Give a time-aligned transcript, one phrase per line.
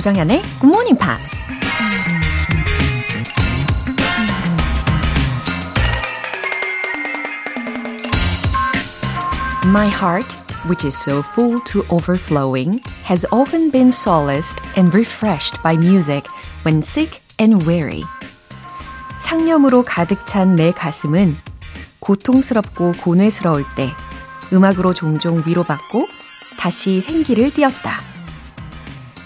[0.00, 1.44] 조정현의 Good Morning Pops.
[9.66, 15.76] My heart, which is so full to overflowing, has often been solaced and refreshed by
[15.76, 16.26] music
[16.64, 18.04] when sick and weary.
[19.18, 21.36] 상념으로 가득 찬 내 가슴은
[21.98, 23.90] 고통스럽고 고뇌스러울 때
[24.50, 26.08] 음악으로 종종 위로받고
[26.58, 28.09] 다시 생기를 띄었다.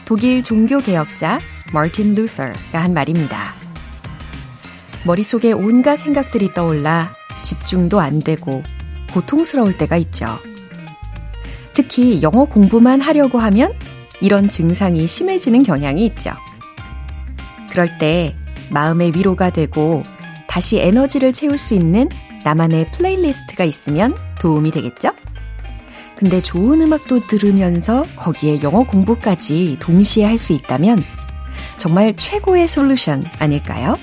[0.04, 1.40] 독일 종교개혁자
[1.72, 3.54] 마틴 루서가 한 말입니다.
[5.04, 8.62] 머릿속에 온갖 생각들이 떠올라 집중도 안 되고
[9.12, 10.38] 고통스러울 때가 있죠.
[11.74, 13.74] 특히 영어 공부만 하려고 하면
[14.20, 16.32] 이런 증상이 심해지는 경향이 있죠.
[17.70, 18.34] 그럴 때
[18.70, 20.02] 마음의 위로가 되고
[20.46, 22.09] 다시 에너지를 채울 수 있는
[22.45, 25.10] 나만의 플레이리스트가 있으면 도움이 되겠죠?
[26.16, 31.02] 근데 좋은 음악도 들으면서 거기에 영어 공부까지 동시에 할 수 있다면
[31.79, 33.96] 정말 최고의 솔루션 아닐까요?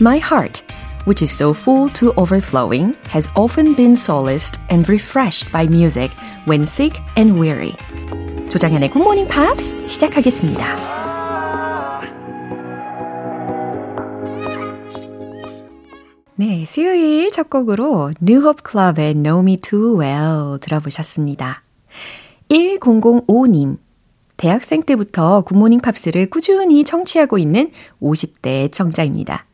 [0.00, 0.62] My heart,
[1.06, 6.10] which is so full to overflowing, has often been solaced and refreshed by music
[6.46, 7.74] when sick and weary.
[8.48, 10.99] 조장현의 Good Morning Pops 시작하겠습니다.
[16.40, 21.62] 네, 수요일 첫 곡으로 New Hope Club의 Know Me Too Well 들어보셨습니다.
[22.48, 23.76] 1005님,
[24.38, 29.44] 대학생 때부터 굿모닝 팝스를 꾸준히 청취하고 있는 50대 청자입니다.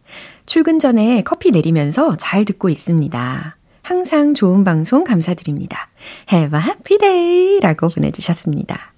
[0.46, 3.56] 출근 전에 커피 내리면서 잘 듣고 있습니다.
[3.82, 5.88] 항상 좋은 방송 감사드립니다.
[6.32, 7.58] Have a happy day!
[7.62, 8.92] 라고 보내주셨습니다.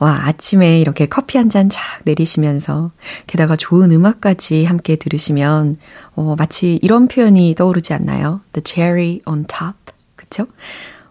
[0.00, 2.90] 와, 아침에 이렇게 커피 한 잔 쫙 내리시면서,
[3.26, 5.76] 게다가 좋은 음악까지 함께 들으시면,
[6.14, 8.40] 어, 마치 이런 표현이 떠오르지 않나요?
[8.52, 9.76] The cherry on top.
[10.16, 10.46] 그쵸?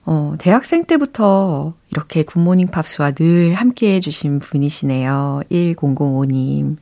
[0.05, 5.41] 어, 대학생 때부터 이렇게 굿모닝 팝스와 늘 함께 해주신 분이시네요.
[5.51, 6.77] 1005님.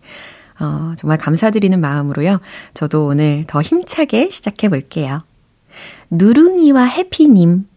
[0.59, 2.39] 어, 정말 감사드리는 마음으로요.
[2.73, 5.23] 저도 오늘 더 힘차게 시작해 볼게요.
[6.09, 7.67] 누룽이와 해피님.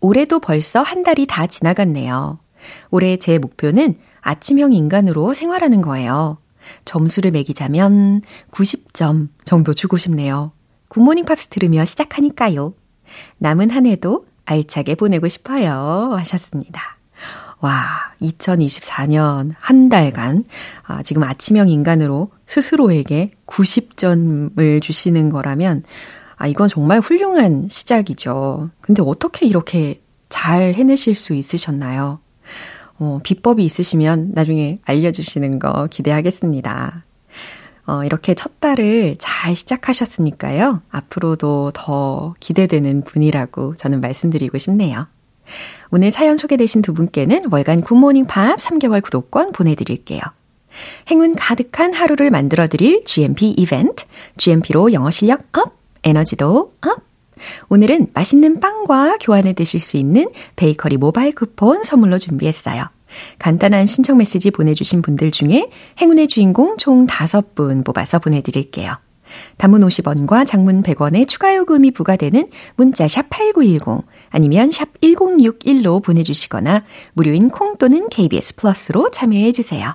[0.00, 2.41] 올해도 벌써 한 달이 다 지나갔네요.
[2.90, 6.38] 올해 제 목표는 아침형 인간으로 생활하는 거예요.
[6.84, 10.52] 점수를 매기자면 90점 정도 주고 싶네요.
[10.88, 12.74] 굿모닝 팝스 들으며 시작하니까요.
[13.38, 16.12] 남은 한 해도 알차게 보내고 싶어요.
[16.16, 16.98] 하셨습니다.
[17.60, 20.44] 와, 2024년 한 달간
[20.82, 25.84] 아, 지금 아침형 인간으로 스스로에게 90점을 주시는 거라면
[26.36, 28.70] 아, 이건 정말 훌륭한 시작이죠.
[28.80, 32.18] 근데 어떻게 이렇게 잘 해내실 수 있으셨나요?
[32.98, 37.04] 어, 비법이 있으시면 나중에 알려주시는 거 기대하겠습니다.
[37.86, 40.82] 어, 이렇게 첫 달을 잘 시작하셨으니까요.
[40.90, 45.06] 앞으로도 더 기대되는 분이라고 저는 말씀드리고 싶네요.
[45.90, 50.20] 오늘 사연 소개되신 두 분께는 월간 굿모닝 팝스 3개월 구독권 보내드릴게요.
[51.10, 54.04] 행운 가득한 하루를 만들어드릴 GMP 이벤트,
[54.38, 57.11] GMP로 영어 실력 up, 에너지도 up!
[57.68, 62.88] 오늘은 맛있는 빵과 교환해 드실 수 있는 베이커리 모바일 쿠폰 선물로 준비했어요.
[63.38, 65.68] 간단한 신청 메시지 보내주신 분들 중에
[66.00, 68.96] 행운의 주인공 총 5분 뽑아서 보내드릴게요.
[69.56, 77.48] 단문 50원과 장문 100원의 추가 요금이 부과되는 문자 샵 8910 아니면 샵 1061로 보내주시거나 무료인
[77.48, 79.94] 콩 또는 KBS 플러스로 참여해 주세요.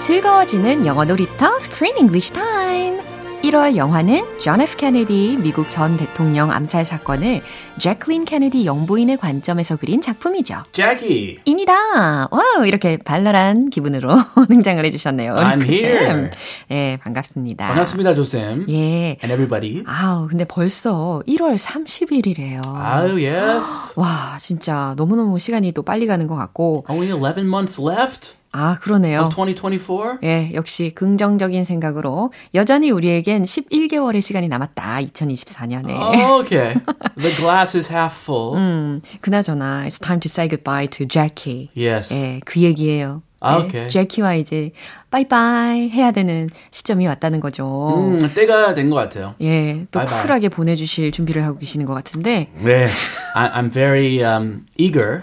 [0.00, 3.00] 즐거워지는 영어 놀이터 Screen English Time.
[3.42, 4.76] 1월 영화는 존 F.
[4.76, 7.40] 케네디 미국 전 대통령 암살 사건을
[7.78, 10.62] 재클린 케네디 영부인의 관점에서 그린 작품이죠.
[10.72, 12.28] Jackie, 입니다.
[12.30, 14.14] Wow, 이렇게 발랄한 기분으로
[14.48, 15.34] 등장을 해주셨네요.
[15.36, 16.06] I'm 그 here.
[16.06, 16.30] 쌤.
[16.68, 17.66] 네, 반갑습니다.
[17.66, 18.66] 반갑습니다, 조쌤.
[18.68, 19.16] 예.
[19.22, 19.84] And everybody.
[19.86, 22.60] 아우, 근데 벌써 1월 30일이래요.
[22.66, 23.92] Oh, yes.
[23.96, 26.84] 와, 진짜 너무너무 시간이 또 빨리 가는 것 같고.
[26.88, 28.34] Only 11 months left.
[28.52, 29.22] 아, 그러네요.
[29.26, 30.18] of 2024.
[30.24, 34.98] 예, 역시 긍정적인 생각으로 여전히 우리에겐 11개월의 시간이 남았다.
[35.02, 35.90] 2024년에.
[35.90, 36.74] Oh, okay.
[37.16, 38.56] the glass is half full.
[38.58, 41.70] 음, 그나저나 it's time to say goodbye to Jackie.
[41.76, 42.12] Yes.
[42.12, 43.22] 예, 그 얘기예요.
[43.42, 43.88] 아, 예, 오케이.
[43.88, 44.72] 제키와 이제
[45.10, 47.94] 바이바이 해야 되는 시점이 왔다는 거죠.
[47.96, 49.34] 음, 때가 된 것 같아요.
[49.40, 50.22] 예, 또 바이바이.
[50.22, 52.48] 쿨하게 보내주실 준비를 하고 계시는 것 같은데.
[52.62, 52.86] 네.
[53.34, 55.22] I, I'm very um, eager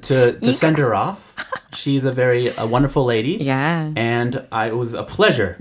[0.00, 1.23] to, to send her off.
[1.71, 3.37] She's a very a wonderful lady.
[3.39, 3.91] Yeah.
[3.95, 5.55] And I, it was a pleasure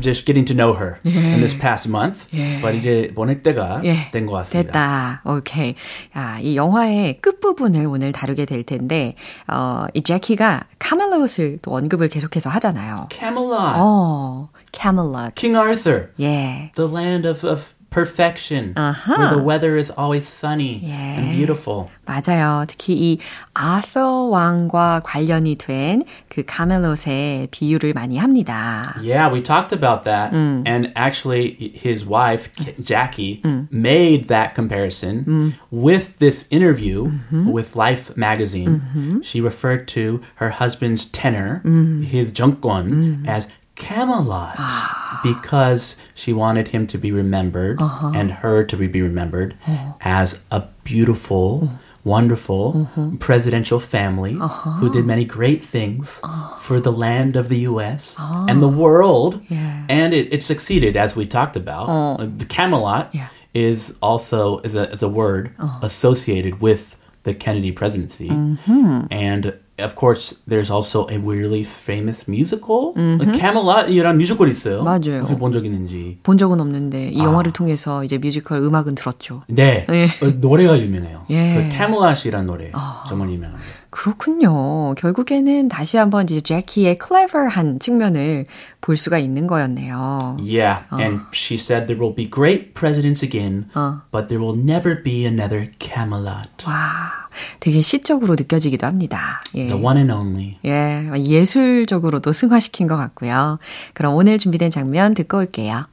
[0.00, 2.26] just getting to know her in this past month.
[2.34, 2.60] 예.
[2.60, 4.72] But 이제 보낼 때가 예, 된 것 같습니다.
[4.72, 5.22] 됐다.
[5.24, 5.74] 오케이.
[6.12, 9.14] 아, 이 영화의 끝부분을 오늘 다루게 될 텐데,
[9.46, 13.08] 어, 이 제키가 카멜롯을 또 언급을 계속해서 하잖아요.
[13.12, 13.74] Camelot.
[13.76, 15.34] 어, 카멜롯.
[15.36, 16.08] King Arthur.
[16.20, 16.72] 예.
[16.74, 18.72] The land of, of perfection.
[18.76, 19.14] Uh-huh.
[19.16, 21.20] Where the weather is always sunny Yeah.
[21.20, 21.90] and beautiful.
[22.08, 22.66] 맞아요.
[22.66, 23.18] 특히 이
[23.54, 28.96] 아서 왕과 관련이 된 그 카멜롯의 비유를 많이 합니다.
[29.00, 30.34] Yeah, we talked about that.
[30.34, 39.22] And actually, his wife, K- Jackie, made that comparison with this interview with Life magazine.
[39.22, 41.62] She referred to her husband's tenor,
[42.02, 43.46] his 정권, as
[43.79, 45.19] Camelot ah.
[45.23, 48.11] because she wanted him to be remembered uh-huh.
[48.13, 49.95] and her to be remembered oh.
[50.01, 51.79] as a beautiful, mm.
[52.03, 53.17] wonderful mm-hmm.
[53.17, 54.71] presidential family uh-huh.
[54.73, 56.59] who did many great things ah.
[56.61, 58.45] for the land of the US ah.
[58.47, 59.41] and the world.
[59.49, 59.85] Yeah.
[59.89, 61.87] And it, it succeeded, as we talked about.
[61.89, 62.23] Oh.
[62.23, 63.29] Uh, The Camelot Yeah.
[63.53, 65.79] is also is a, is a word uh-huh.
[65.81, 68.29] associated with the Kennedy presidency.
[68.29, 69.05] Mm-hmm.
[69.11, 72.93] And of course, there's also a really famous musical.
[72.95, 74.83] Camelot이란 뮤지컬 있어요.
[74.83, 75.21] 맞아요.
[75.21, 76.19] 혹시 본 적 있는지.
[76.23, 79.43] 본 적은 없는데 이 영화를 통해서 이제 뮤지컬 음악은 들었죠.
[79.47, 80.05] 네, 예.
[80.25, 81.25] 어, 노래가 유명해요.
[81.29, 81.55] 예.
[81.69, 82.71] 그 Camelot이란 노래
[83.07, 83.79] 정말 유명합니다.
[83.91, 84.93] 그렇군요.
[84.95, 88.45] 결국에는 다시 한번 이제 재키의 clever한 측면을
[88.81, 90.37] 볼 수가 있는 거였네요.
[90.39, 93.65] Yeah, and she said there will be great presidents again,
[94.11, 96.49] but there will never be another Camelot.
[96.67, 97.28] 와,
[97.59, 99.41] 되게 시적으로 느껴지기도 합니다.
[99.55, 99.67] 예.
[99.67, 100.57] The one and only.
[100.65, 103.59] 예, 예술적으로도 승화시킨 것 같고요.
[103.93, 105.85] 그럼 오늘 준비된 장면 듣고 올게요.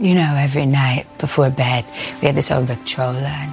[0.00, 1.84] You know, every night before bed,
[2.22, 3.52] we had this old Victrola and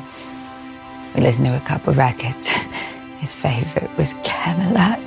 [1.15, 2.53] we listened to a couple records.
[3.19, 4.99] His favorite was Camelot.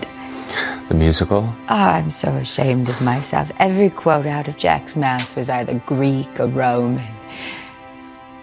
[0.89, 1.45] The musical?
[1.69, 3.53] Oh, I'm so ashamed of myself.
[3.61, 7.07] Every quote out of Jack's mouth was either Greek or Roman.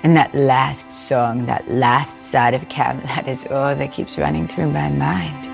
[0.06, 4.70] And that last song, that last side of Camelot is all that keeps running through
[4.70, 5.46] my mind.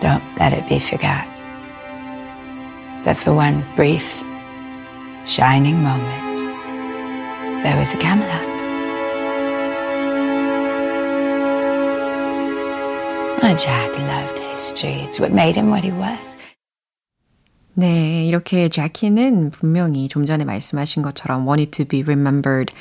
[0.00, 1.26] Don't let it be forgot
[3.02, 4.22] that for one brief,
[5.26, 6.38] shining moment,
[7.64, 8.30] there was a Camelot.
[13.42, 15.02] Oh, Jack loved history.
[15.02, 16.35] It's what made him what he was.
[17.78, 22.72] 네, 이렇게 제키는 분명히 좀 전에 말씀하신 것처럼 wanted to be remembered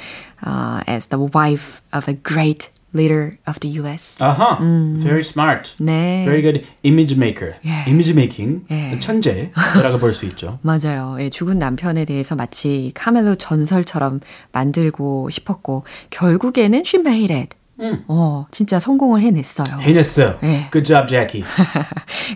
[0.46, 4.16] uh, as the wife of a great leader of the US.
[4.22, 4.56] Uh huh.
[5.04, 5.76] Very smart.
[5.82, 6.24] 네.
[6.24, 7.56] Very good image maker.
[7.66, 7.84] 예.
[7.90, 8.64] Image making.
[8.72, 8.98] 예.
[9.02, 10.60] 천재라고 볼 수 있죠.
[10.62, 11.18] 맞아요.
[11.20, 14.22] 예, 죽은 남편에 대해서 마치 카멜로 전설처럼
[14.54, 17.50] 만들고 싶었고 결국에는 she made it.
[18.08, 19.80] 어, 진짜 성공을 해냈어요.
[19.82, 20.36] 해냈어.
[20.44, 20.70] 예.
[20.72, 21.44] Good job, Jackie.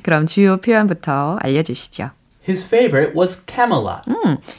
[0.03, 2.09] 그럼 주요 표현부터 알려주시죠.
[2.48, 4.04] His favorite was Camelot.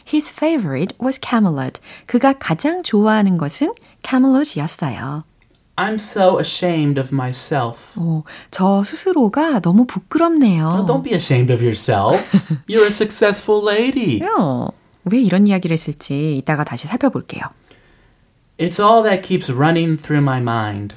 [0.06, 1.80] His favorite was Camelot.
[2.08, 5.24] 그가 가장 좋아하는 것은 Camelot이었어요.
[5.78, 8.00] I'm so ashamed of myself.
[8.00, 10.86] 어, 저 스스로가 너무 부끄럽네요.
[10.88, 12.18] Don't be ashamed of yourself.
[12.68, 14.22] You're a successful lady.
[14.40, 14.70] 어,
[15.04, 17.44] 왜 이런 이야기를 했을지 이따가 다시 살펴볼게요.
[18.58, 20.96] It's all that keeps running through my mind.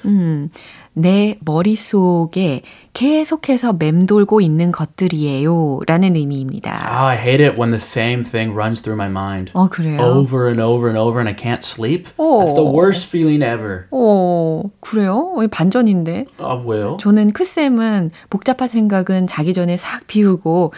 [0.93, 2.62] 내 머릿속에
[2.93, 5.79] 계속해서 맴돌고 있는 것들이에요.
[5.88, 6.73] 라는 의미입니다.
[6.73, 9.51] Oh, I hate it when the same thing runs through my mind.
[9.53, 10.00] 어, 그래요?
[10.00, 12.09] Over and over and over and I can't sleep.
[12.17, 12.41] 오.
[12.45, 13.85] That's the worst feeling ever.
[13.89, 15.33] 어, 그래요?
[15.35, 16.25] 어, 반전인데.
[16.38, 16.97] 아, 왜요?
[17.00, 20.73] 저는 크쌤은 복잡한 생각은 자기 전에 싹 비우고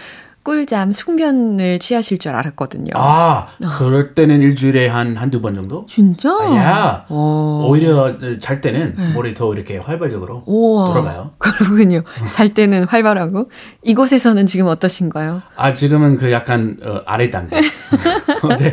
[0.49, 2.91] 꿀잠, 숙면을 취하실 줄 알았거든요.
[2.93, 3.47] 아,
[3.79, 5.87] 그럴 때는 일주일에 한, 한두 번 정도?
[5.87, 6.29] 진짜?
[6.55, 7.65] 야, 어.
[7.67, 10.85] 오히려 잘 때는 머리 더 이렇게 활발적으로 우와.
[10.93, 11.31] 돌아가요.
[11.39, 12.03] 그렇군요.
[12.31, 13.49] 잘 때는 활발하고.
[13.83, 15.41] 이곳에서는 지금 어떠신가요?
[15.55, 17.59] 아, 지금은 그 약간 어, 아래 단계.
[18.43, 18.71] 어제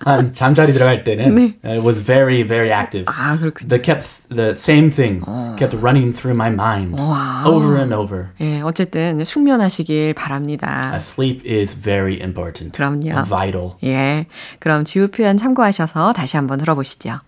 [0.00, 1.58] 한 잠자리 들어갈 때는 네.
[1.64, 3.06] it was very, very active.
[3.12, 3.68] 아, 그렇군요.
[3.68, 5.24] The kept the same thing
[5.58, 7.48] kept running through my mind wow.
[7.52, 8.26] over and over.
[8.40, 10.80] 예, 어쨌든 숙면하시길 바랍니다.
[11.05, 12.73] sleep is very important.
[12.73, 13.25] 그럼요.
[13.25, 13.71] Vital.
[13.83, 14.25] 예.
[14.59, 17.21] 그럼 주요 표현 참고하셔서 다시 한번 들어보시죠.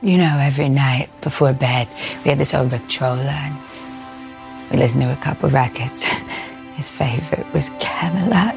[0.00, 1.88] You know, every night before bed,
[2.24, 3.56] we had this old Victrola and
[4.70, 6.06] We listened to a couple records.
[6.76, 8.54] His favorite was Camelot.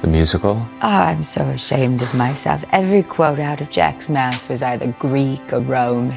[0.00, 0.64] The musical?
[0.80, 2.64] Oh, I'm so ashamed of myself.
[2.72, 6.16] Every quote out of Jack's mouth was either Greek or Roman.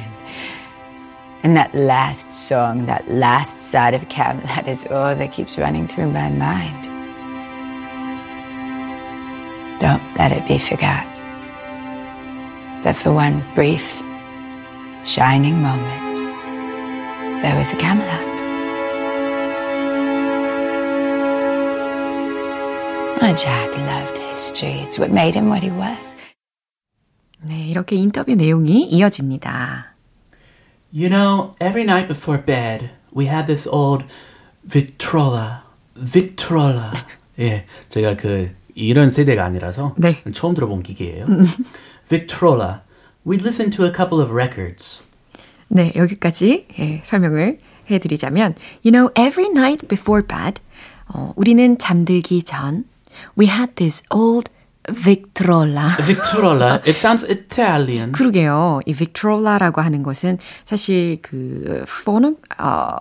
[1.46, 6.10] And that last song, that last side of Camelot is all that keeps running through
[6.10, 6.84] my mind.
[9.80, 11.06] Don't let it be forgot
[12.82, 14.02] that for one brief,
[15.04, 16.18] shining moment,
[17.42, 18.32] there was a Camelot.
[23.22, 24.82] Oh, Jack loved history.
[24.82, 25.98] It's what made him what he was.
[27.44, 29.94] 네, 이렇게 인터뷰 내용이 이어집니다.
[30.92, 34.04] You know, every night before bed, we had this old
[34.64, 35.62] Victrola.
[35.94, 36.92] Victrola.
[37.38, 40.22] 예, 제가 그 이런 세대가 아니라서 네.
[40.34, 41.26] 처음 들어본 기계예요.
[42.08, 42.82] Victrola.
[43.26, 45.00] We'd listen to a couple of records.
[45.68, 47.58] 네, 여기까지 예, 설명을
[47.90, 50.60] 해드리자면, you know, every night before bed,
[51.08, 52.84] 어, 우리는 잠들기 전,
[53.38, 54.50] we had this old
[54.91, 55.89] Victrola.
[56.01, 56.75] Victrola.
[56.85, 58.11] It sounds Italian.
[58.11, 58.79] 그러게요.
[58.85, 62.95] 이 Victrola라고 하는 것은 사실 그 폰은 어,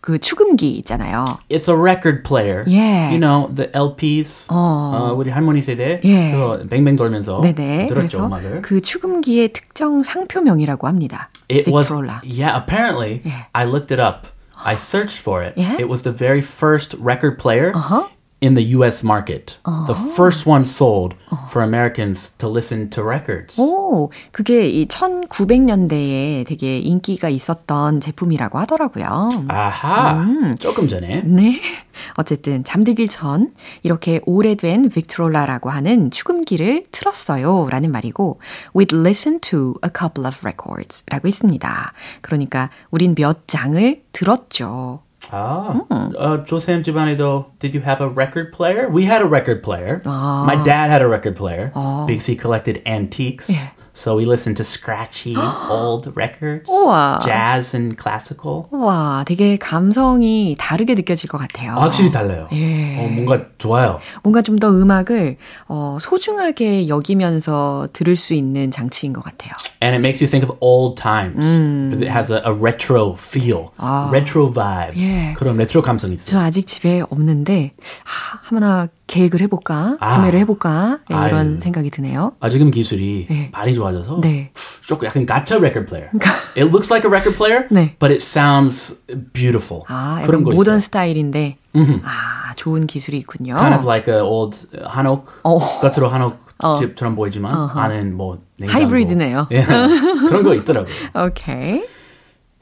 [0.00, 1.24] 그 축음기 있잖아요.
[1.48, 2.64] It's a record player.
[2.66, 3.10] Yeah.
[3.14, 4.46] You know, the LPs.
[4.50, 6.00] 어, 우리 할머니 세대.
[6.04, 6.32] 예.
[6.32, 7.86] 그거 뱅뱅 돌면서 네네.
[7.86, 8.62] 들었죠, 그래서 음악을.
[8.62, 11.28] 그 축음기의 특정 상표명이라고 합니다.
[11.50, 12.20] It was Victrola.
[12.24, 12.56] yeah.
[12.56, 13.44] Apparently, Yeah.
[13.54, 14.26] I looked it up.
[14.64, 15.54] I searched for it.
[15.56, 15.76] Yeah?
[15.78, 18.06] It was the very first record player Uh-huh.
[18.42, 19.04] In the U.S.
[19.04, 19.58] market.
[19.86, 21.14] The first one sold
[21.48, 23.58] for Americans to listen to records.
[23.58, 29.28] 오, 그게 이 1900년대에 되게 인기가 있었던 제품이라고 하더라고요.
[29.48, 30.54] 아하.
[30.58, 31.22] 조금 전에.
[31.24, 31.60] 네.
[32.16, 38.40] 어쨌든 잠들길 전 이렇게 오래된 빅트롤라라고 하는 축음기를 틀었어요 라는 말이고
[38.74, 41.92] we'd listen to a couple of records 라고 했습니다.
[42.22, 45.00] 그러니까 우린 몇 장을 들었죠.
[45.32, 46.14] Ah, mm.
[46.18, 47.16] uh, Joseon Giovanni,
[47.58, 48.88] did you have a record player?
[48.88, 50.02] We had a record player.
[50.04, 50.44] Ah.
[50.44, 52.06] My dad had a record player ah.
[52.06, 53.48] because he collected antiques.
[53.48, 53.70] Yeah.
[54.02, 55.36] So we listened to scratchy
[55.70, 57.20] old records, 우와.
[57.22, 58.64] jazz and classical.
[58.72, 61.74] 와, 되게 감성이 다르게 느껴질 것 같아요.
[61.76, 62.48] 확실히 달라요.
[62.50, 62.98] 예.
[62.98, 64.00] 어, 뭔가 좋아요.
[64.24, 65.36] 뭔가 좀 더 음악을
[65.68, 69.52] 어, 소중하게 여기면서 들을 수 있는 장치인 것 같아요.
[69.80, 73.70] And it makes you think of old times because it has a, a retro feel,
[74.12, 74.96] retro vibe.
[75.00, 75.34] 예.
[75.36, 76.40] 그런 레트로 감성이 저 있어요.
[76.40, 80.16] 아직 집에 없는데 아, 하나 계획을 해볼까, 아.
[80.16, 81.60] 구매를 해볼까 네, 이런 아유.
[81.60, 82.32] 생각이 드네요.
[82.40, 83.50] 아, 지금 기술이 예.
[83.52, 84.50] 많이 좋아져서 네.
[84.86, 86.10] 조금 약간 가짜 record player.
[86.56, 87.96] It looks like a record player, 네.
[87.98, 88.96] but it sounds
[89.32, 89.82] beautiful.
[89.88, 90.78] 아, 그런 거 모던 있어요.
[90.80, 91.56] 스타일인데
[92.04, 93.54] 아, 좋은 기술이 있군요.
[93.56, 95.58] Kind of like a old 한옥 어.
[95.58, 96.38] 겉으로 한옥
[96.78, 98.80] 집처럼 보이지만 안은 뭐 냉장고.
[98.84, 99.48] 하이브리드네요.
[99.50, 99.64] 예,
[100.28, 100.94] 그런 거 있더라고요.
[101.26, 101.84] 오케이.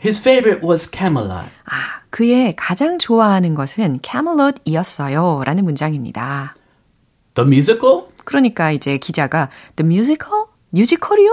[0.02, 1.50] His favorite was Camelot.
[1.66, 5.42] 아, 그의 가장 좋아하는 것은 Camelot이었어요.
[5.44, 6.54] 라는 문장입니다.
[7.34, 8.02] The musical?
[8.24, 10.46] 그러니까 이제 기자가 The musical?
[10.70, 11.30] 뮤지컬이요?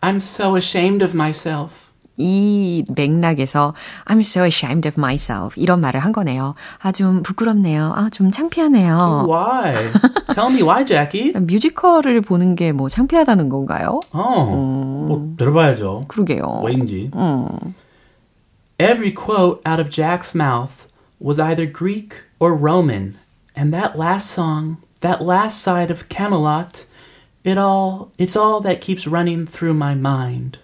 [0.00, 1.92] I'm so ashamed of myself.
[2.18, 3.72] 이 맥락에서
[4.04, 6.54] I'm so ashamed of myself 이런 말을 한 거네요.
[6.80, 7.92] 아, 좀 부끄럽네요.
[7.96, 9.26] 아, 좀 창피하네요.
[9.28, 9.74] Why?
[10.34, 11.32] Tell me why, Jackie.
[11.32, 14.00] 뮤지컬을 보는 게 뭐 창피하다는 건가요?
[14.12, 14.44] 어,
[15.08, 16.04] 뭐 들어봐야죠.
[16.08, 16.62] 그러게요.
[16.64, 17.10] 왜인지.
[18.79, 20.87] Every quote out of Jack's mouth
[21.19, 23.17] was either Greek or Roman,
[23.55, 26.85] and that last song, that last side of Camelot,
[27.43, 30.59] it all, it's all that keeps running through my mind.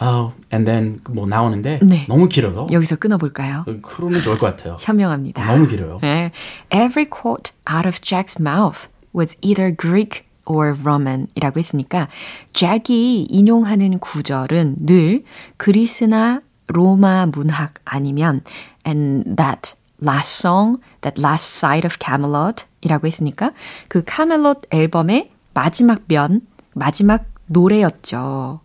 [0.00, 2.06] Oh, and then 뭐 나오는데 네.
[2.06, 3.64] 너무 길어서 여기서 끊어볼까요?
[3.82, 4.76] 그러면 좋을 것 같아요.
[4.80, 5.44] 현명합니다.
[5.44, 6.00] 너무 길어요.
[6.02, 6.32] 네.
[6.70, 12.08] Every quote out of Jack's mouth was either Greek or Roman 이라고 했으니까
[12.52, 15.24] 잭이 인용하는 구절은 늘
[15.56, 18.41] 그리스나 로마 문학 아니면
[18.85, 23.51] and that last song, that last side of Camelot 이라고 했으니까
[23.87, 26.41] 그 카멜롯 앨범의 마지막 면,
[26.73, 28.61] 마지막 노래였죠.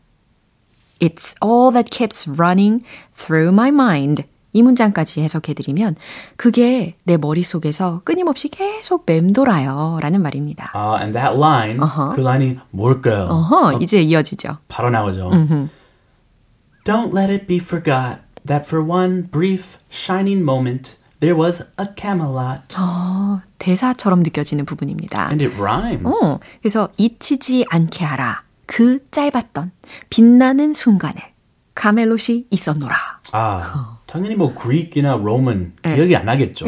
[1.00, 2.82] It's all that keeps running
[3.16, 4.25] through my mind.
[4.52, 5.96] 이 문장까지 해석해드리면
[6.36, 9.98] 그게 내 머릿속에서 끊임없이 계속 맴돌아요.
[10.00, 10.70] 라는 말입니다.
[10.72, 11.78] 아, and that line,
[12.14, 13.26] 그 라인이 뭘까요?
[13.28, 14.56] 어허, 이제 이어지죠.
[14.68, 15.30] 바로 나오죠.
[16.85, 22.75] Don't let it be forgot that for one brief shining moment there was a Camelot.
[22.77, 25.27] 어, 대사처럼 느껴지는 부분입니다.
[25.29, 26.07] And it rhymes.
[26.23, 28.43] 어, 그래서 잊히지 않게 하라.
[28.65, 29.71] 그 짧았던
[30.09, 31.33] 빛나는 순간에
[31.75, 32.95] 카멜롯이 있었노라.
[33.33, 36.65] 아, 당연히 뭐 Greek이나 Roman 기억이 안 나겠죠.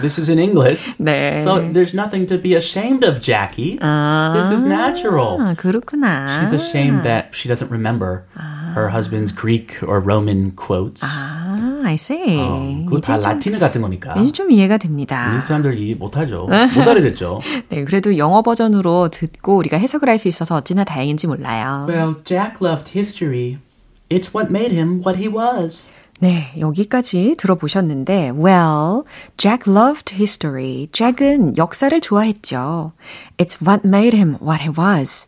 [0.00, 0.96] This is in English.
[0.98, 1.40] 네.
[1.42, 3.78] So there's nothing to be ashamed of, Jackie.
[3.78, 5.38] This is natural.
[5.40, 6.26] 아, 그렇구나.
[6.26, 8.24] She's ashamed that she doesn't remember
[8.75, 11.01] Her husband's Greek or Roman quotes.
[11.03, 12.37] 아, I see.
[12.39, 14.15] 어, 그거 다 라틴어 같은 거니까.
[14.19, 15.29] 이제 좀 이해가 됩니다.
[15.31, 16.47] 미국 사람들 이 못하죠.
[16.47, 17.41] 못 알아듣죠.
[17.69, 21.85] 네, 그래도 영어 버전으로 듣고 우리가 해석을 할 수 있어서 어찌나 다행인지 몰라요.
[21.89, 23.57] Well, Jack loved history.
[24.09, 25.87] It's what made him what he was.
[26.21, 29.03] 네, 여기까지 들어보셨는데, well,
[29.37, 30.87] Jack loved history.
[30.93, 32.93] Jack은 역사를 좋아했죠.
[33.37, 35.27] It's what made him what he was.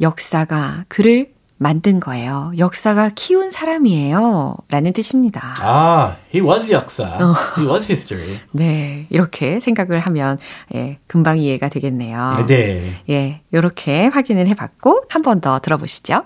[0.00, 1.28] 역사가 그를
[1.58, 2.52] 만든 거예요.
[2.58, 4.56] 역사가 키운 사람이에요.
[4.68, 5.54] 라는 뜻입니다.
[5.62, 7.16] Ah, he was 역사.
[7.56, 8.40] He was history.
[8.52, 10.38] 네, 이렇게 생각을 하면,
[10.74, 12.44] 예, 금방 이해가 되겠네요.
[12.46, 12.94] 네.
[13.08, 16.24] 예, 요렇게 확인을 해봤고, 한 번 더 들어보시죠.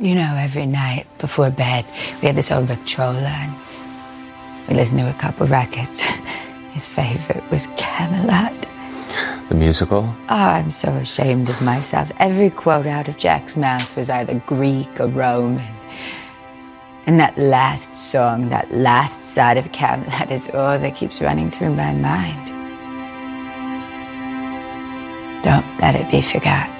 [0.00, 1.86] You know, every night before bed,
[2.20, 3.52] we had this old Victrola and
[4.68, 6.02] we listened to a couple records.
[6.74, 8.50] His favorite was Camelot.
[9.48, 10.14] The musical?
[10.28, 12.10] Oh, I'm so ashamed of myself.
[12.18, 15.74] Every quote out of Jack's mouth was either Greek or Roman.
[17.06, 21.74] And that last song, that last side of Camelot is all that keeps running through
[21.74, 22.46] my mind.
[25.42, 26.70] Don't let it be forgot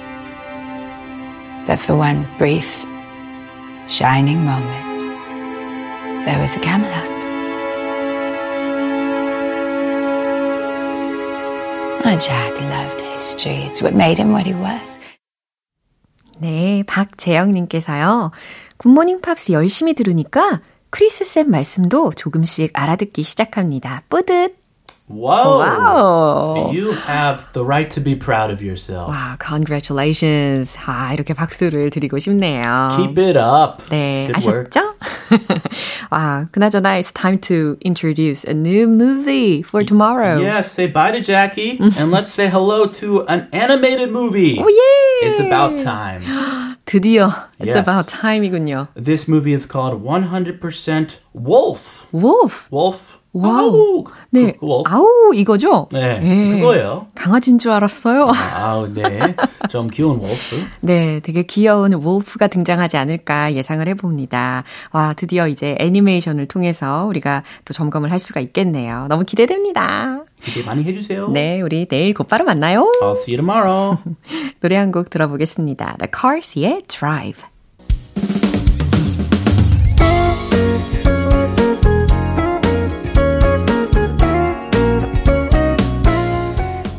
[1.66, 2.84] that for one brief,
[3.88, 5.16] shining moment,
[6.26, 7.12] there was a Camelot.
[12.04, 13.62] Oh, Jack loved history.
[13.66, 14.99] It's what made him what he was.
[16.40, 18.32] 네, 박재영님께서요.
[18.78, 24.02] 굿모닝 팝스 열심히 들으니까 크리스 쌤 말씀도 조금씩 알아듣기 시작합니다.
[24.09, 24.62] 뿌듯!
[25.12, 25.63] Whoa.
[25.63, 26.74] 와우!
[26.74, 29.09] You have the right to be proud of yourself.
[29.09, 30.75] 와, congratulations.
[30.86, 32.89] 아, 이렇게 박수를 드리고 싶네요.
[32.97, 33.81] Keep it up.
[33.89, 34.69] 네, Good work.
[34.75, 34.95] 아셨죠?
[36.12, 40.39] 와, 그나저나 it's time to introduce a new movie for tomorrow.
[40.39, 44.59] Yes, say bye to Jackie and let's say hello to an animated movie.
[44.59, 45.27] 오, 예!
[45.27, 46.21] It's about time.
[46.86, 47.77] 드디어 it's Yes.
[47.77, 48.88] about time이군요.
[48.95, 52.08] This movie is called 100% Wolf.
[52.12, 52.67] Wolf.
[52.71, 53.19] Wolf.
[53.35, 53.55] 와우.
[53.55, 54.53] 아우, 네.
[54.61, 54.66] 그.
[54.87, 55.88] 아우, 이거죠?
[55.90, 56.57] 네, 예.
[56.59, 57.07] 그거예요.
[57.14, 58.31] 강아지인 줄 알았어요.
[58.57, 59.35] 아우, 네.
[59.71, 60.57] 좀 귀여운 wolf.
[60.81, 64.64] 네, 되게 귀여운 wolf가 등장하지 않을까 예상을 해 봅니다.
[64.92, 69.07] 와, 드디어 이제 애니메이션을 통해서 우리가 또 점검을 할 수가 있겠네요.
[69.09, 70.25] 너무 기대됩니다.
[70.42, 71.29] 기대 많이 해 주세요.
[71.29, 72.90] 네, 우리 내일 곧바로 만나요.
[73.03, 73.97] I'll see you tomorrow.
[74.61, 75.97] 노래 한 곡 들어보겠습니다.
[75.99, 77.51] The Cars의 Drive.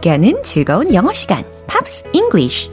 [0.00, 2.70] 함께하는 즐거운 영어 시간, Pops English.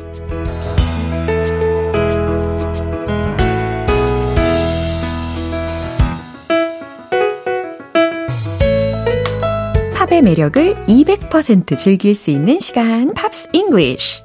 [9.94, 14.24] 팝의 매력을 200% 즐길 수 있는 시간, Pops English.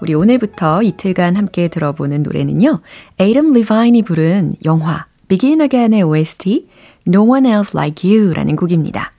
[0.00, 2.80] 우리 오늘부터 이틀간 함께 들어보는 노래는요.
[3.18, 6.68] 에이덤 리바인이 부른 영화 Begin Again의 OST
[7.06, 9.12] No One Else Like You라는 곡입니다.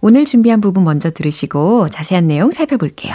[0.00, 3.14] 오늘 준비한 부분 먼저 들으시고 자세한 내용 살펴볼게요.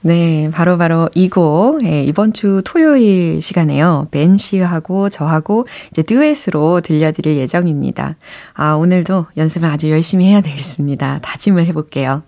[0.00, 4.06] 네, 바로바로 이 곡, 예, 이번 주 토요일 시간에요.
[4.12, 8.14] 벤 씨하고 저하고 이제 듀엣으로 들려드릴 예정입니다.
[8.54, 11.18] 아, 오늘도 연습을 아주 열심히 해야 되겠습니다.
[11.22, 12.22] 다짐을 해볼게요.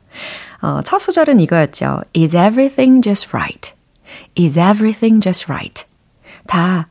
[0.62, 2.00] 어, 첫 소절은 이거였죠.
[2.16, 3.72] Is everything just right?
[4.36, 5.84] Is everything just right?
[6.48, 6.88] 다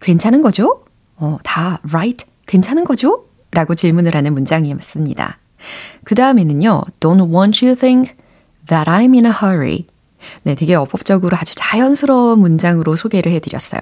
[0.00, 0.84] 괜찮은 거죠?
[1.16, 2.24] 어, 다 right?
[2.46, 3.26] 괜찮은 거죠?
[3.50, 5.38] 라고 질문을 하는 문장이었습니다.
[6.02, 8.14] 그 다음에는요, don't want you think
[8.68, 9.86] that I'm in a hurry.
[10.42, 13.80] 네, 되게 어법적으로 아주 자연스러운 문장으로 소개를 해드렸어요.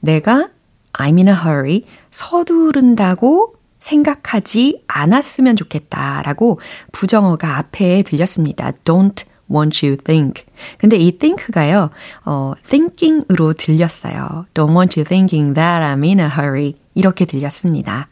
[0.00, 0.48] 내가
[0.92, 6.60] I'm in a hurry, 서두른다고 생각하지 않았으면 좋겠다라고
[6.92, 8.70] 부정어가 앞에 들렸습니다.
[8.84, 10.44] Don't want you think.
[10.78, 11.90] 근데 이 think가요,
[12.24, 14.46] 어, thinking으로 들렸어요.
[14.54, 16.74] Don't want you thinking that I'm in a hurry.
[16.94, 18.08] 이렇게 들렸습니다.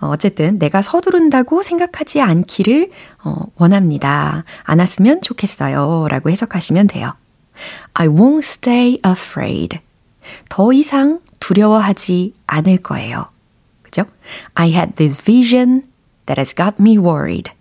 [0.00, 2.90] 어, 어쨌든 내가 서두른다고 생각하지 않기를
[3.24, 4.44] 어, 원합니다.
[4.64, 6.08] 않았으면 좋겠어요.
[6.08, 7.14] 라고 해석하시면 돼요.
[7.94, 9.78] I won't stay afraid.
[10.48, 13.26] 더 이상 두려워하지 않을 거예요.
[13.82, 14.04] 그죠?
[14.54, 15.82] I had this vision
[16.26, 17.52] that has got me worried.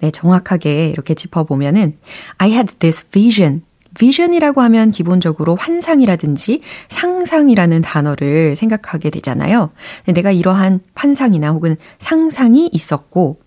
[0.00, 1.98] 네, 정확하게 이렇게 짚어보면은
[2.38, 3.62] I had this vision.
[3.98, 9.70] Vision이라고 하면 기본적으로 환상이라든지 상상이라는 단어를 생각하게 되잖아요.
[10.06, 13.40] 내가 이러한 환상이나 혹은 상상이 있었고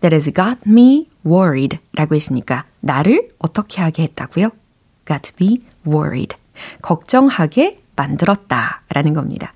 [0.00, 4.50] that has got me worried 라고 했으니까 나를 어떻게 하게 했다고요?
[5.06, 6.36] got me worried.
[6.82, 9.52] 걱정하게 만들었다 라는 겁니다.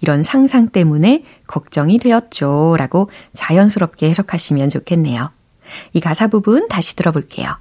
[0.00, 5.30] 이런 상상 때문에 걱정이 되었죠 라고 자연스럽게 해석하시면 좋겠네요.
[5.92, 7.56] 이 가사 부분 다시 들어볼게요.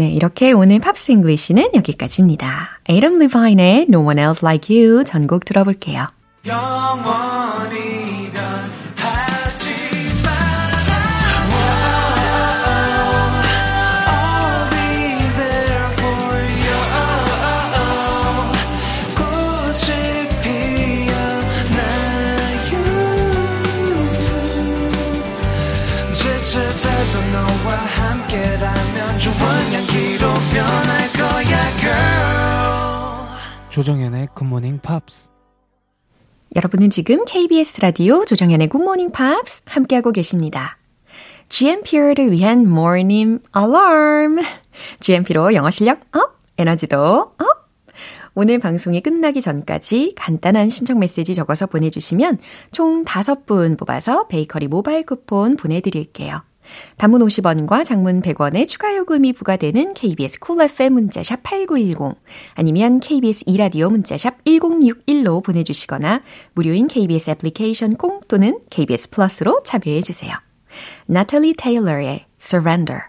[0.00, 2.80] 네, 이렇게 오늘 팝스 잉글리시는 여기까지입니다.
[2.88, 6.06] 에이덤 리바인의 No One Else Like You 전곡 들어볼게요.
[28.30, 28.69] 함께라
[33.80, 35.30] 조정현의 굿모닝 팝스
[36.54, 40.76] 여러분은 지금 KBS 라디오 조정현의 굿모닝 팝스 함께하고 계십니다.
[41.48, 44.44] GMP를 위한 Morning Alarm.
[45.00, 47.70] GMP로 영어 실력 up, 에너지도 up.
[48.34, 52.36] 오늘 방송이 끝나기 전까지 간단한 신청 메시지 적어서 보내주시면
[52.72, 56.42] 총 5분 뽑아서 베이커리 모바일 쿠폰 보내드릴게요.
[56.96, 62.20] 단문 50원과 장문 100원의 추가 요금이 부과되는 KBS cool FM 문자샵 8910
[62.54, 66.22] 아니면 KBS 이라디오 문자샵 1061로 보내주시거나
[66.54, 70.34] 무료인 KBS 애플리케이션 콩 또는 KBS 플러스로 참여해 주세요.
[71.06, 73.02] 나탈리 테일러의 Surrender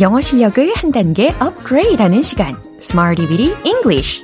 [0.00, 4.22] 영어 실력을 한 단계 업그레이드하는 시간 Smarty Bitty English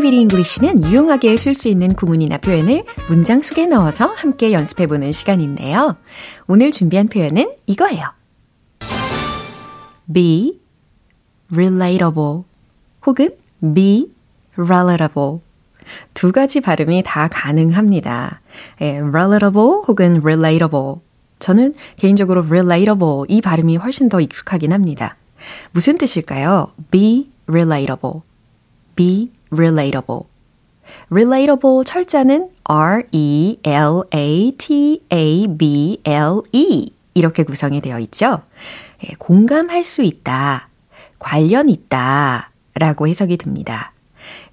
[0.00, 5.96] Bitty English는 유용하게 쓸 수 있는 구문이나 표현을 문장 속에 넣어서 함께 연습해보는 시간인데요.
[6.46, 8.12] 오늘 준비한 표현은 이거예요.
[10.12, 10.60] be
[11.50, 12.44] relatable
[13.06, 13.30] 혹은
[13.74, 14.10] be
[14.56, 15.40] relatable
[16.14, 18.40] 두 가지 발음이 다 가능합니다.
[18.80, 20.96] 예, relatable 혹은 relatable.
[21.38, 25.16] 저는 개인적으로 relatable 이 발음이 훨씬 더 익숙하긴 합니다.
[25.72, 26.72] 무슨 뜻일까요?
[26.90, 28.22] be relatable.
[28.96, 30.24] be relatable.
[31.10, 33.68] relatable 철자는 R-E-L-A-T-A-B-L-E
[37.14, 38.42] 이렇게 구성이 되어 있죠.
[39.04, 40.68] 예, 공감할 수 있다.
[41.18, 42.50] 관련 있다.
[42.74, 43.92] 라고 해석이 됩니다.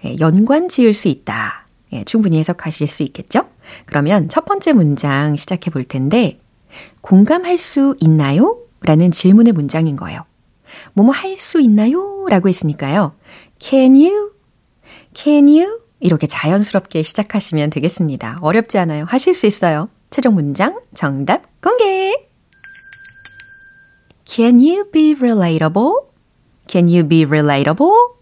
[0.05, 1.65] 예, 연관 지을 수 있다.
[1.93, 3.47] 예, 충분히 해석하실 수 있겠죠?
[3.85, 6.39] 그러면 첫 번째 문장 시작해 볼 텐데,
[7.01, 8.59] 공감할 수 있나요?
[8.81, 10.23] 라는 질문의 문장인 거예요.
[10.93, 12.25] 뭐뭐 할 수 있나요?
[12.29, 13.15] 라고 했으니까요.
[13.59, 14.31] Can you?
[15.13, 15.79] Can you?
[15.99, 18.39] 이렇게 자연스럽게 시작하시면 되겠습니다.
[18.41, 19.05] 어렵지 않아요.
[19.07, 19.89] 하실 수 있어요.
[20.09, 22.13] 최종 문장 정답 공개!
[24.25, 25.93] Can you be relatable?
[26.67, 28.14] Can you be relatable?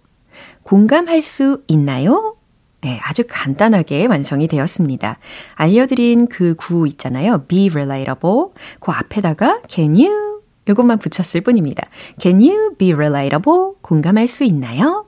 [0.64, 2.36] 공감할 수 있나요?
[2.82, 5.18] 네, 아주 간단하게 완성이 되었습니다.
[5.56, 7.46] 알려드린 그 구 있잖아요.
[7.48, 8.48] be relatable.
[8.80, 11.88] 그 앞에다가 can you 이것만 붙였을 뿐입니다.
[12.20, 13.74] Can you be relatable?
[13.82, 15.06] 공감할 수 있나요?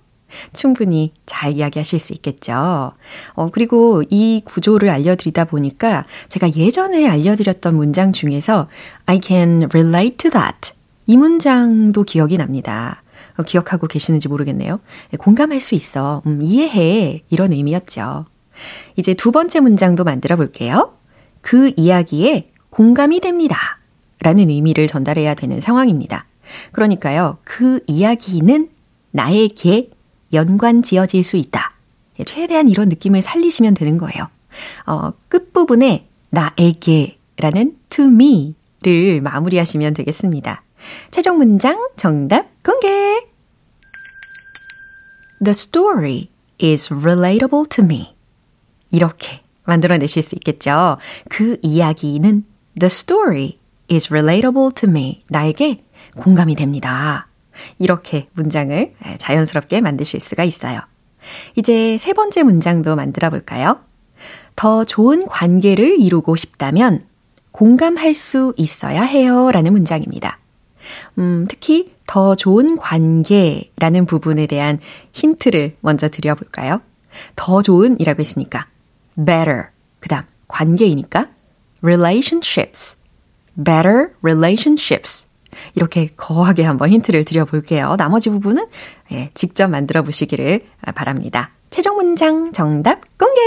[0.54, 2.92] 충분히 잘 이야기하실 수 있겠죠.
[3.36, 8.68] 어, 그리고 이 구조를 알려드리다 보니까 제가 예전에 알려드렸던 문장 중에서
[9.06, 10.74] I can relate to that.
[11.08, 13.02] 이 문장도 기억이 납니다.
[13.38, 14.80] 어, 기억하고 계시는지 모르겠네요.
[15.20, 16.22] 공감할 수 있어.
[16.26, 17.24] 음, 이해해.
[17.30, 18.26] 이런 의미였죠.
[18.96, 20.94] 이제 두 번째 문장도 만들어 볼게요.
[21.42, 23.80] 그 이야기에 공감이 됩니다.
[24.22, 26.26] 라는 의미를 전달해야 되는 상황입니다.
[26.72, 28.70] 그러니까요, 그 이야기는
[29.12, 29.92] 나에게
[30.34, 31.74] 연관 지어질 수 있다.
[32.20, 34.28] 예, 최대한 이런 느낌을 살리시면 되는 거예요.
[34.86, 40.64] 어, 끝부분에 나에게 라는 to me를 마무리하시면 되겠습니다.
[41.12, 42.95] 최종 문장 정답 공개!
[45.44, 46.30] The story
[46.62, 48.16] is relatable to me.
[48.92, 50.98] 이렇게 만들어내실 수 있겠죠.
[51.30, 52.46] 그 이야기는
[52.80, 53.58] The story
[53.92, 55.24] is relatable to me.
[55.30, 55.84] 나에게
[56.18, 57.28] 공감이 됩니다.
[57.80, 60.82] 이렇게 문장을 자연스럽게 만드실 수가 있어요.
[61.56, 63.80] 이제 세 번째 문장도 만들어 볼까요?
[64.56, 67.02] 더 좋은 관계를 이루고 싶다면
[67.52, 69.52] 공감할 수 있어야 해요.
[69.52, 70.40] 라는 문장입니다.
[71.18, 74.80] 음, 특히 더 좋은 관계라는 부분에 대한
[75.12, 76.82] 힌트를 먼저 드려볼까요?
[77.36, 78.68] 더 좋은이라고 했으니까
[79.16, 79.66] better.
[80.00, 81.28] 그 다음 관계이니까
[81.84, 82.98] relationships.
[83.64, 85.28] better relationships.
[85.74, 87.96] 이렇게 거하게 한번 힌트를 드려볼게요.
[87.98, 88.68] 나머지 부분은
[89.12, 91.52] 예, 직접 만들어 보시기를 바랍니다.
[91.70, 93.42] 최종 문장 정답 공개!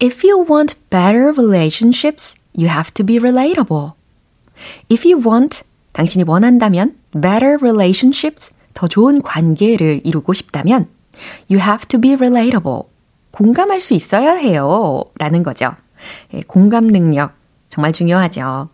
[0.00, 3.94] If you want better relationships, you have to be relatable.
[4.88, 5.64] If you want,
[5.98, 10.86] 당신이 원한다면 better relationships, 더 좋은 관계를 이루고 싶다면
[11.50, 12.82] you have to be relatable.
[13.32, 15.02] 공감할 수 있어야 해요.
[15.18, 15.72] 라는 거죠.
[16.34, 17.32] 예, 공감 능력
[17.68, 18.68] 정말 중요하죠.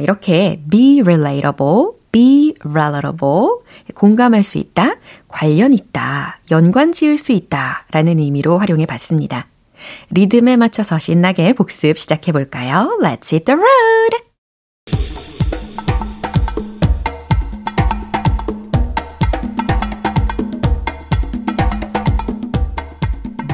[0.00, 3.60] 이렇게 be relatable, be relatable,
[3.94, 4.96] 공감할 수 있다,
[5.28, 9.46] 관련 있다, 연관 지을 수 있다 라는 의미로 활용해 봤습니다.
[10.10, 12.98] 리듬에 맞춰서 신나게 복습 시작해 볼까요?
[13.00, 14.29] Let's hit the road!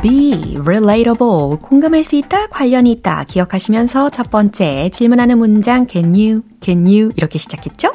[0.07, 6.87] Be relatable 공감할 수 있다 관련이 있다 기억하시면서 첫 번째 질문하는 문장 can you can
[6.87, 7.91] you 이렇게 시작했죠?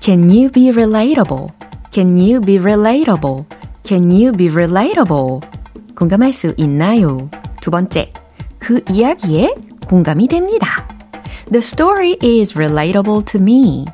[0.00, 1.48] Can you be relatable?
[1.92, 3.44] Can you be relatable?
[3.84, 5.40] Can you be relatable?
[5.94, 7.28] 공감할 수 있나요?
[7.60, 8.10] 두 번째
[8.58, 9.54] 그 이야기에
[9.88, 10.88] 공감이 됩니다.
[11.52, 13.84] The story is relatable to me.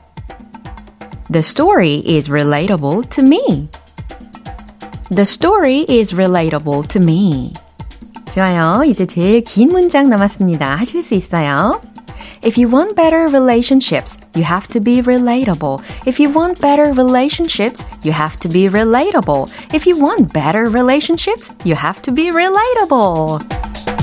[1.33, 3.69] The story is relatable to me.
[5.10, 7.54] The story is relatable to me.
[8.34, 8.84] 좋아요.
[8.86, 10.76] 이제 제일 긴 문장 남았습니다.
[10.76, 11.82] 하실 수 있어요.
[12.44, 15.82] If you want better relationships, you have to be relatable.
[16.06, 19.50] If you want better relationships, you have to be relatable.
[19.74, 23.97] If you want better relationships, you have to be relatable.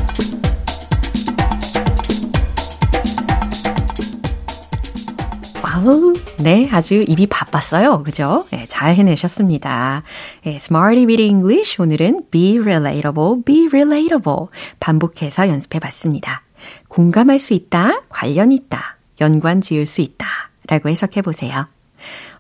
[6.37, 8.03] 네, 아주 입이 바빴어요.
[8.03, 8.45] 그죠?
[8.51, 10.03] 네, 잘 해내셨습니다.
[10.43, 11.81] 네, Smarty with English.
[11.81, 14.47] 오늘은 be relatable, be relatable.
[14.79, 16.43] 반복해서 연습해 봤습니다.
[16.87, 20.25] 공감할 수 있다, 관련 있다, 연관 지을 수 있다.
[20.67, 21.67] 라고 해석해 보세요.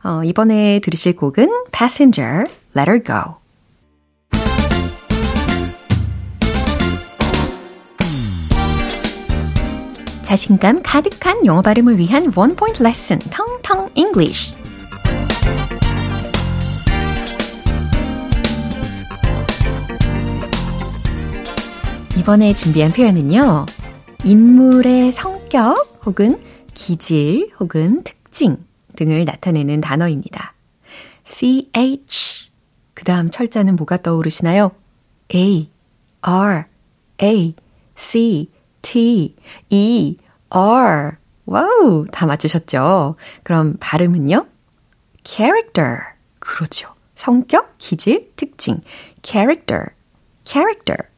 [0.03, 3.44] 어, 이번에 들으실 곡은 Passenger, Let Her Go.
[10.25, 14.55] 자신감 가득한 영어 발음을 위한 원 포인트 레슨, 텅텅 English.
[22.17, 23.67] 이번에 준비한 표현은요.
[24.23, 26.41] 인물의 성격 혹은
[26.73, 28.57] 기질 혹은 특징
[28.95, 30.55] 등을 나타내는 단어입니다.
[31.23, 32.49] CH.
[32.95, 34.71] 그 다음 철자는 뭐가 떠오르시나요?
[35.35, 35.69] A,
[36.21, 36.63] R,
[37.21, 37.53] A,
[37.93, 38.49] C,
[38.85, 39.35] T,
[39.71, 40.17] E,
[40.51, 41.13] R.
[41.47, 43.15] 와우, 다 맞추셨죠?
[43.41, 44.45] 그럼 발음은요?
[45.23, 45.97] character.
[46.37, 46.93] 그렇죠.
[47.15, 48.81] 성격, 기질, 특징.
[49.23, 49.87] character,
[50.45, 51.09] character,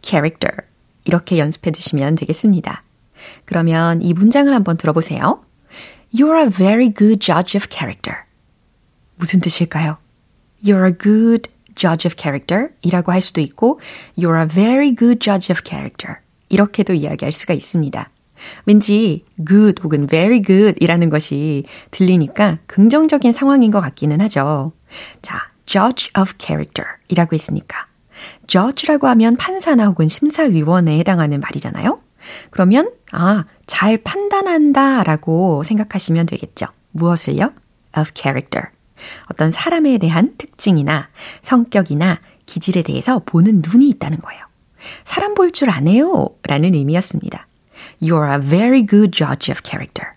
[0.00, 0.66] character.
[1.04, 2.82] 이렇게 연습해 두시면 되겠습니다.
[3.44, 5.44] 그러면 이 문장을 한번 들어보세요.
[6.14, 8.20] You're a very good judge of character.
[9.16, 9.98] 무슨 뜻일까요?
[10.64, 13.78] You're a good judge of character 이라고 할 수도 있고
[14.16, 16.16] You're a very good judge of character
[16.50, 18.10] 이렇게도 이야기할 수가 있습니다.
[18.66, 24.72] 왠지 good 혹은 very good 이라는 것이 들리니까 긍정적인 상황인 것 같기는 하죠.
[25.22, 27.86] 자, judge of character 이라고 했으니까
[28.46, 32.00] judge라고 하면 판사나 혹은 심사위원에 해당하는 말이잖아요.
[32.50, 36.66] 그러면 아, 잘 판단한다 라고 생각하시면 되겠죠.
[36.92, 37.52] 무엇을요?
[37.96, 38.68] of character.
[39.30, 41.08] 어떤 사람에 대한 특징이나
[41.42, 44.49] 성격이나 기질에 대해서 보는 눈이 있다는 거예요.
[45.04, 47.46] 사람 볼 줄 아네요 라는 의미였습니다.
[48.02, 50.12] You're a very good judge of character.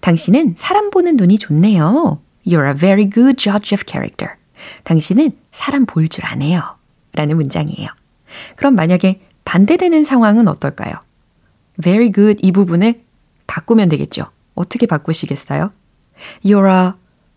[0.00, 2.20] 당신은 사람 보는 눈이 좋네요.
[2.46, 4.34] You're a very good judge of character.
[4.84, 6.62] 당신은 사람 볼 줄 아네요.
[7.14, 7.88] 라는 문장이에요.
[8.56, 10.94] 그럼 만약에 반대되는 상황은 어떨까요?
[11.82, 13.00] very good 이 부분을
[13.46, 14.26] 바꾸면 되겠죠.
[14.54, 15.72] 어떻게 바꾸시겠어요?
[16.44, 16.92] You're a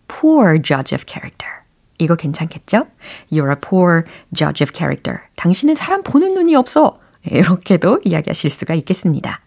[0.08, 1.59] poor judge of character.
[2.00, 2.86] 이거 괜찮겠죠?
[3.30, 5.20] You're a poor judge of character.
[5.36, 6.98] 당신은 사람 보는 눈이 없어.
[7.24, 9.40] 이렇게도 이야기하실 수가 있겠습니다.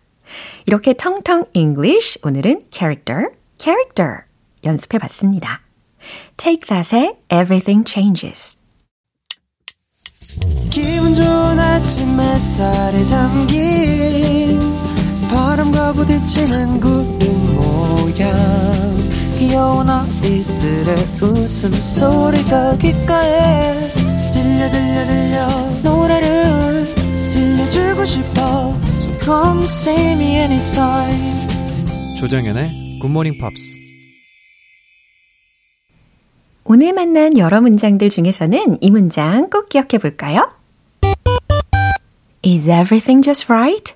[0.66, 4.22] 이렇게 텅텅 English 오늘은 character, character
[4.64, 5.62] 연습해 봤습니다.
[6.38, 8.58] Take that의 Everything Changes.
[10.70, 14.60] 기분 좋은 아침 햇살에 담긴
[15.30, 18.34] 바람과 부딪히는 구름 모양
[19.38, 23.90] 귀여운 아이 들의 웃음소리가 귓가에
[24.32, 25.48] 들려 들려 들려
[25.84, 26.86] 노래를
[27.32, 33.74] 들려주고 싶어 So come see me anytime 조정현의 굿모닝 팝스.
[36.64, 40.50] 오늘 만난 여러 문장들 중에서는 이 문장 꼭 기억해 볼까요?
[42.46, 43.94] Is everything just right?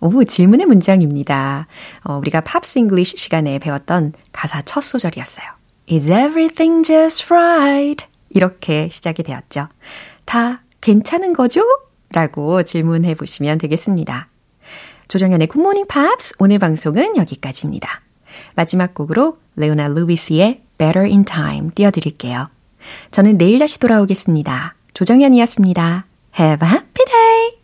[0.00, 1.68] 오, 질문의 문장입니다.
[2.02, 5.61] 어, 우리가 Pops English 시간에 배웠던 가사 첫 소절이었어요.
[5.92, 8.06] Is everything just right?
[8.30, 9.68] 이렇게 시작이 되었죠.
[10.24, 11.60] 다 괜찮은 거죠?
[12.14, 14.28] 라고 질문해 보시면 되겠습니다.
[15.08, 18.00] 조정연의 굿모닝 팝스 오늘 방송은 여기까지입니다.
[18.54, 22.48] 마지막 곡으로 레오나 루비스의 Better in Time 띄워드릴게요.
[23.10, 24.74] 저는 내일 다시 돌아오겠습니다.
[24.94, 26.06] 조정연이었습니다.
[26.38, 27.61] Have a happy day!